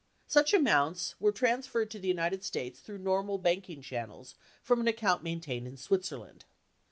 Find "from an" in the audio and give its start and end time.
4.63-4.87